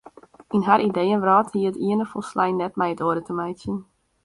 Yn 0.59 0.63
har 0.67 0.83
ideeëwrâld 0.85 1.51
hie 1.57 1.67
it 1.71 1.77
iene 1.89 2.09
folslein 2.13 2.59
net 2.61 2.77
met 2.81 2.91
it 2.95 3.05
oare 3.07 3.21
te 3.25 3.33
meitsjen. 3.41 3.77